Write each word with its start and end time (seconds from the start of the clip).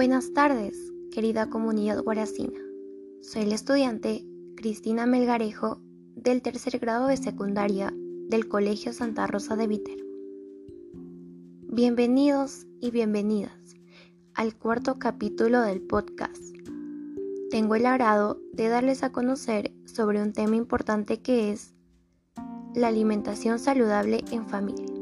Buenas 0.00 0.32
tardes, 0.32 0.94
querida 1.12 1.50
comunidad 1.50 2.02
guaracina. 2.02 2.58
Soy 3.20 3.44
la 3.44 3.54
estudiante 3.54 4.24
Cristina 4.56 5.04
Melgarejo 5.04 5.78
del 6.16 6.40
tercer 6.40 6.78
grado 6.78 7.06
de 7.06 7.18
secundaria 7.18 7.92
del 8.30 8.48
Colegio 8.48 8.94
Santa 8.94 9.26
Rosa 9.26 9.56
de 9.56 9.66
Viterbo. 9.66 10.08
Bienvenidos 11.68 12.66
y 12.80 12.90
bienvenidas 12.92 13.76
al 14.32 14.56
cuarto 14.56 14.98
capítulo 14.98 15.60
del 15.60 15.82
podcast. 15.82 16.42
Tengo 17.50 17.74
el 17.74 17.84
agrado 17.84 18.40
de 18.54 18.68
darles 18.70 19.02
a 19.02 19.12
conocer 19.12 19.70
sobre 19.84 20.22
un 20.22 20.32
tema 20.32 20.56
importante 20.56 21.20
que 21.20 21.52
es 21.52 21.74
la 22.74 22.88
alimentación 22.88 23.58
saludable 23.58 24.24
en 24.30 24.48
familia. 24.48 24.94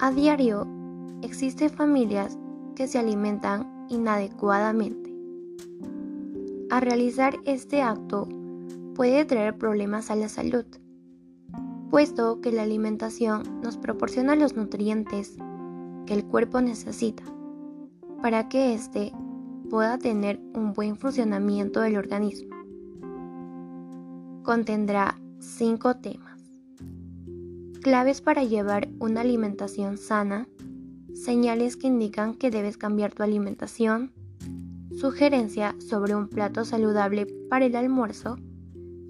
A 0.00 0.10
diario 0.10 0.66
existen 1.22 1.70
familias 1.70 2.36
que 2.74 2.86
se 2.88 2.98
alimentan 2.98 3.86
inadecuadamente. 3.88 5.14
Al 6.70 6.82
realizar 6.82 7.38
este 7.44 7.82
acto 7.82 8.28
puede 8.94 9.24
traer 9.24 9.56
problemas 9.56 10.10
a 10.10 10.16
la 10.16 10.28
salud, 10.28 10.64
puesto 11.90 12.40
que 12.40 12.52
la 12.52 12.62
alimentación 12.62 13.60
nos 13.62 13.76
proporciona 13.76 14.34
los 14.34 14.56
nutrientes 14.56 15.36
que 16.06 16.14
el 16.14 16.24
cuerpo 16.24 16.60
necesita 16.60 17.22
para 18.22 18.48
que 18.48 18.74
éste 18.74 19.12
pueda 19.70 19.98
tener 19.98 20.40
un 20.54 20.72
buen 20.72 20.96
funcionamiento 20.96 21.80
del 21.80 21.96
organismo. 21.96 22.56
Contendrá 24.42 25.18
cinco 25.40 25.96
temas. 25.96 26.40
Claves 27.82 28.20
para 28.20 28.44
llevar 28.44 28.88
una 28.98 29.20
alimentación 29.20 29.98
sana 29.98 30.48
señales 31.14 31.76
que 31.76 31.86
indican 31.86 32.34
que 32.34 32.50
debes 32.50 32.76
cambiar 32.76 33.14
tu 33.14 33.22
alimentación, 33.22 34.12
sugerencia 34.98 35.74
sobre 35.78 36.14
un 36.14 36.28
plato 36.28 36.64
saludable 36.64 37.26
para 37.48 37.64
el 37.66 37.76
almuerzo, 37.76 38.36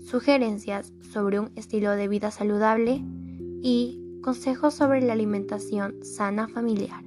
sugerencias 0.04 0.92
sobre 1.12 1.40
un 1.40 1.50
estilo 1.56 1.92
de 1.92 2.08
vida 2.08 2.30
saludable 2.30 3.02
y 3.62 4.00
consejos 4.22 4.74
sobre 4.74 5.00
la 5.00 5.14
alimentación 5.14 6.04
sana 6.04 6.46
familiar. 6.46 7.02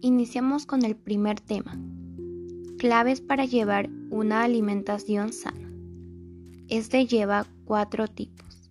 Iniciamos 0.00 0.64
con 0.64 0.84
el 0.84 0.96
primer 0.96 1.40
tema. 1.40 1.78
Claves 2.78 3.20
para 3.20 3.44
llevar 3.44 3.90
una 4.08 4.42
alimentación 4.42 5.34
sana. 5.34 5.70
Este 6.68 7.06
lleva 7.06 7.46
cuatro 7.66 8.08
tipos. 8.08 8.70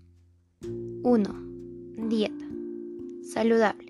1. 1.03 2.07
Dieta. 2.09 2.45
Saludable 3.23 3.88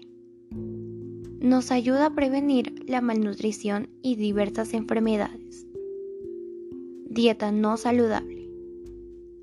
nos 0.52 1.72
ayuda 1.72 2.08
a 2.08 2.14
prevenir 2.14 2.84
la 2.88 3.02
malnutrición 3.02 3.90
y 4.02 4.16
diversas 4.16 4.74
enfermedades. 4.74 5.66
Dieta 7.10 7.52
no 7.52 7.78
saludable. 7.78 8.50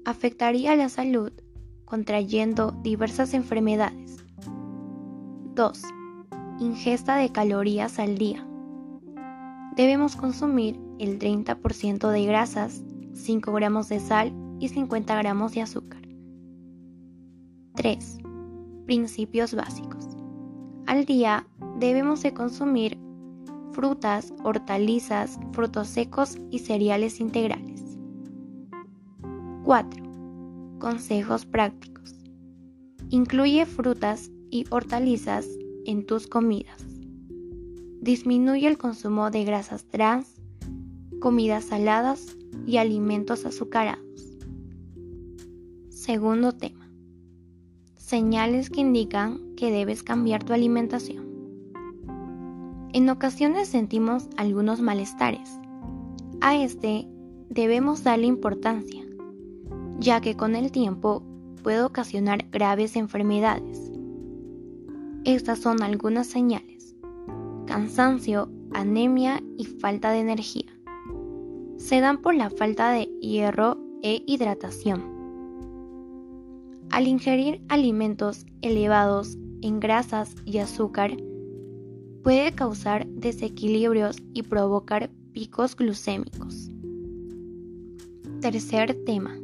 Afectaría 0.05 0.77
la 0.77 0.89
salud 0.89 1.33
contrayendo 1.85 2.73
diversas 2.83 3.35
enfermedades. 3.35 4.25
2. 5.55 5.83
Ingesta 6.61 7.17
de 7.17 7.31
calorías 7.31 7.98
al 7.98 8.19
día. 8.19 8.47
Debemos 9.77 10.17
consumir 10.17 10.79
el 10.98 11.19
30% 11.19 12.11
de 12.11 12.25
grasas, 12.25 12.83
5 13.15 13.53
gramos 13.53 13.89
de 13.89 14.01
sal 14.01 14.33
y 14.61 14.69
50 14.69 15.17
gramos 15.17 15.53
de 15.53 15.63
azúcar. 15.63 16.03
3. 17.75 18.19
Principios 18.87 19.55
básicos. 19.55 20.16
Al 20.87 21.05
día 21.05 21.45
debemos 21.79 22.23
de 22.23 22.33
consumir 22.33 22.97
frutas, 23.73 24.33
hortalizas, 24.45 25.36
frutos 25.52 25.89
secos 25.89 26.39
y 26.52 26.61
cereales 26.61 27.19
integrales. 27.19 27.98
4. 29.64 30.05
Consejos 30.79 31.45
prácticos. 31.45 32.14
Incluye 33.11 33.67
frutas 33.67 34.30
y 34.51 34.64
hortalizas 34.70 35.48
en 35.86 36.07
tus 36.07 36.29
comidas. 36.29 36.85
Disminuye 38.01 38.68
el 38.68 38.79
consumo 38.79 39.33
de 39.33 39.42
grasas 39.45 39.86
trans, 39.86 40.41
comidas 41.20 41.64
saladas 41.64 42.36
y 42.64 42.77
alimentos 42.77 43.45
azucarados. 43.45 44.39
Segundo 45.89 46.53
tema. 46.53 46.86
Señales 48.06 48.70
que 48.70 48.83
indican 48.83 49.40
que 49.56 49.72
debes 49.72 50.05
cambiar 50.05 50.44
tu 50.44 50.52
alimentación. 50.52 51.27
En 52.92 53.11
ocasiones 53.11 53.67
sentimos 53.67 54.28
algunos 54.36 54.80
malestares. 54.80 55.58
A 56.40 56.55
este 56.55 57.08
debemos 57.50 58.05
darle 58.05 58.27
importancia, 58.27 59.05
ya 59.98 60.20
que 60.20 60.36
con 60.36 60.55
el 60.55 60.70
tiempo 60.70 61.24
puede 61.64 61.83
ocasionar 61.83 62.46
graves 62.52 62.94
enfermedades. 62.94 63.90
Estas 65.24 65.58
son 65.58 65.83
algunas 65.83 66.28
señales. 66.28 66.94
Cansancio, 67.67 68.48
anemia 68.73 69.42
y 69.58 69.64
falta 69.64 70.12
de 70.12 70.20
energía. 70.20 70.73
Se 71.77 71.98
dan 71.98 72.23
por 72.23 72.36
la 72.36 72.50
falta 72.50 72.92
de 72.92 73.06
hierro 73.20 73.78
e 74.05 74.23
hidratación. 74.28 75.16
Al 76.96 77.08
ingerir 77.08 77.61
alimentos 77.68 78.46
elevados 78.62 79.36
en 79.61 79.80
grasas 79.80 80.34
y 80.46 80.57
azúcar, 80.57 81.14
puede 82.23 82.52
causar 82.52 83.07
desequilibrios 83.07 84.17
y 84.33 84.45
provocar 84.45 85.11
picos 85.35 85.77
glucémicos. 85.77 86.70
Tercer 88.40 88.96
tema. 89.05 89.39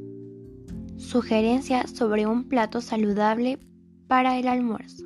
Sugerencia 0.96 1.86
sobre 1.88 2.26
un 2.26 2.44
plato 2.48 2.80
saludable 2.80 3.58
para 4.06 4.38
el 4.38 4.48
almuerzo. 4.48 5.04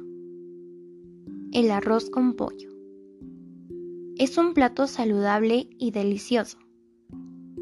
El 1.51 1.73
arroz 1.73 2.11
con 2.11 2.35
pollo. 2.35 2.71
Es 4.19 4.39
un 4.39 4.55
plato 4.55 4.87
saludable 4.87 5.69
y 5.81 5.91
delicioso. 5.91 6.59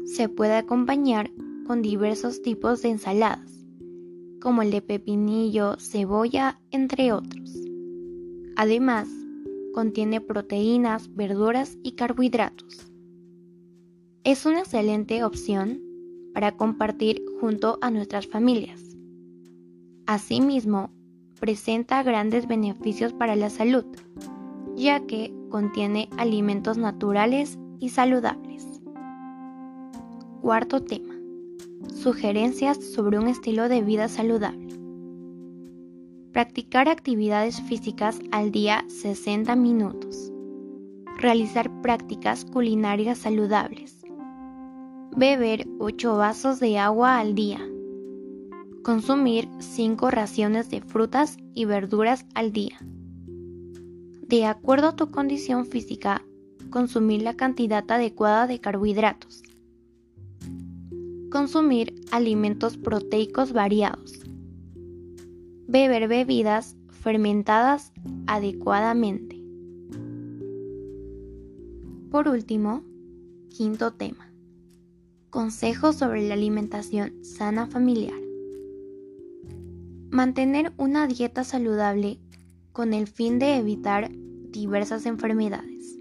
Se 0.03 0.29
puede 0.29 0.53
acompañar 0.53 1.31
con 1.65 1.81
diversos 1.81 2.43
tipos 2.43 2.83
de 2.83 2.89
ensaladas, 2.89 3.54
como 4.45 4.61
el 4.61 4.69
de 4.69 4.83
pepinillo, 4.83 5.75
cebolla, 5.79 6.61
entre 6.69 7.11
otros. 7.11 7.49
Además, 8.55 9.09
contiene 9.73 10.21
proteínas, 10.21 11.15
verduras 11.15 11.79
y 11.81 11.93
carbohidratos. 11.93 12.91
Es 14.23 14.45
una 14.45 14.59
excelente 14.59 15.23
opción 15.23 15.81
para 16.35 16.55
compartir 16.55 17.23
junto 17.41 17.79
a 17.81 17.89
nuestras 17.89 18.27
familias. 18.27 18.95
Asimismo, 20.05 20.91
presenta 21.39 22.03
grandes 22.03 22.47
beneficios 22.47 23.13
para 23.13 23.35
la 23.35 23.49
salud, 23.49 23.85
ya 24.75 25.07
que 25.07 25.33
contiene 25.49 26.07
alimentos 26.17 26.77
naturales 26.77 27.57
y 27.79 27.89
saludables. 27.89 28.63
Cuarto 30.43 30.83
tema. 30.83 31.14
Sugerencias 31.93 32.83
sobre 32.83 33.17
un 33.17 33.27
estilo 33.27 33.69
de 33.69 33.81
vida 33.81 34.07
saludable. 34.07 34.77
Practicar 36.31 36.89
actividades 36.89 37.61
físicas 37.61 38.19
al 38.31 38.51
día 38.51 38.85
60 38.87 39.55
minutos. 39.55 40.31
Realizar 41.17 41.71
prácticas 41.81 42.45
culinarias 42.45 43.19
saludables. 43.19 44.05
Beber 45.15 45.65
8 45.79 46.17
vasos 46.17 46.59
de 46.59 46.77
agua 46.77 47.19
al 47.19 47.35
día. 47.35 47.61
Consumir 48.83 49.47
5 49.59 50.11
raciones 50.11 50.69
de 50.69 50.81
frutas 50.81 51.37
y 51.53 51.65
verduras 51.65 52.25
al 52.35 52.51
día. 52.51 52.77
De 54.27 54.45
acuerdo 54.45 54.89
a 54.89 54.95
tu 54.95 55.09
condición 55.11 55.65
física, 55.65 56.21
consumir 56.69 57.21
la 57.21 57.35
cantidad 57.35 57.89
adecuada 57.89 58.45
de 58.47 58.59
carbohidratos. 58.59 59.41
Consumir 61.35 61.93
alimentos 62.11 62.77
proteicos 62.77 63.51
variados 63.51 64.21
beber 65.67 66.07
bebidas 66.07 66.77
fermentadas 66.87 67.91
adecuadamente. 68.25 69.43
Por 72.09 72.29
último, 72.29 72.85
quinto 73.49 73.91
tema. 73.91 74.31
Consejos 75.29 75.97
sobre 75.97 76.25
la 76.25 76.35
alimentación 76.35 77.21
sana 77.25 77.67
familiar. 77.67 78.21
Mantener 80.11 80.71
una 80.77 81.05
dieta 81.05 81.43
saludable 81.43 82.17
con 82.71 82.93
el 82.93 83.07
fin 83.07 83.39
de 83.39 83.57
evitar 83.57 84.09
diversas 84.51 85.05
enfermedades. 85.05 85.99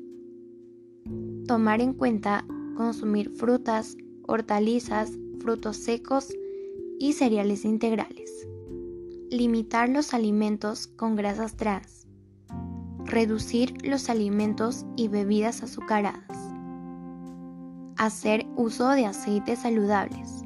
Tomar 1.48 1.80
en 1.80 1.92
cuenta 1.92 2.46
consumir 2.76 3.30
frutas, 3.30 3.96
hortalizas, 4.28 5.18
frutos 5.40 5.76
secos 5.76 6.34
y 6.98 7.12
cereales 7.12 7.64
integrales. 7.64 8.46
Limitar 9.30 9.88
los 9.88 10.14
alimentos 10.14 10.86
con 10.86 11.16
grasas 11.16 11.56
trans, 11.56 12.06
reducir 13.04 13.74
los 13.86 14.08
alimentos 14.08 14.86
y 14.96 15.08
bebidas 15.08 15.62
azucaradas, 15.62 16.38
hacer 17.96 18.46
uso 18.56 18.90
de 18.90 19.06
aceites 19.06 19.60
saludables, 19.60 20.44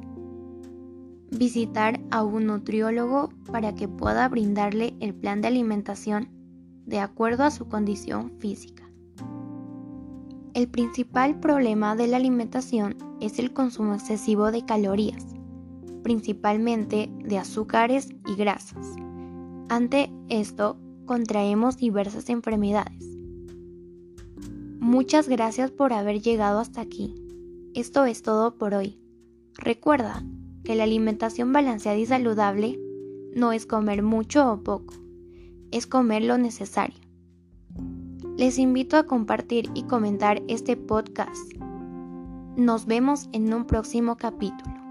visitar 1.31 1.99
a 2.11 2.23
un 2.23 2.47
nutriólogo 2.47 3.29
para 3.51 3.75
que 3.75 3.87
pueda 3.87 4.27
brindarle 4.27 4.95
el 4.99 5.13
plan 5.13 5.41
de 5.41 5.49
alimentación 5.49 6.29
de 6.85 6.99
acuerdo 6.99 7.43
a 7.43 7.51
su 7.51 7.67
condición 7.67 8.31
física. 8.39 8.88
El 10.55 10.67
principal 10.67 11.39
problema 11.39 11.95
de 11.95 12.07
la 12.07 12.17
alimentación 12.17 12.97
es 13.21 13.37
el 13.37 13.53
consumo 13.53 13.93
excesivo 13.93 14.51
de 14.51 14.65
calorías, 14.65 15.23
principalmente 16.01 17.11
de 17.23 17.37
azúcares 17.37 18.09
y 18.27 18.35
grasas. 18.35 18.95
Ante 19.69 20.11
esto, 20.27 20.79
contraemos 21.05 21.77
diversas 21.77 22.29
enfermedades. 22.29 23.05
Muchas 24.79 25.29
gracias 25.29 25.69
por 25.69 25.93
haber 25.93 26.19
llegado 26.19 26.59
hasta 26.59 26.81
aquí. 26.81 27.13
Esto 27.75 28.05
es 28.05 28.23
todo 28.23 28.57
por 28.57 28.73
hoy. 28.73 28.99
Recuerda 29.55 30.23
que 30.63 30.73
la 30.73 30.85
alimentación 30.85 31.53
balanceada 31.53 31.97
y 31.97 32.07
saludable 32.07 32.79
no 33.35 33.51
es 33.51 33.67
comer 33.67 34.01
mucho 34.01 34.51
o 34.51 34.63
poco, 34.63 34.95
es 35.69 35.85
comer 35.85 36.23
lo 36.23 36.39
necesario. 36.39 37.08
Les 38.39 38.57
invito 38.57 38.95
a 38.95 39.03
compartir 39.03 39.69
y 39.73 39.83
comentar 39.83 40.41
este 40.47 40.77
podcast. 40.77 41.51
Nos 42.55 42.85
vemos 42.85 43.27
en 43.33 43.53
un 43.53 43.67
próximo 43.67 44.15
capítulo. 44.15 44.88